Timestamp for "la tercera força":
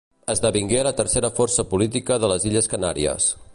0.87-1.67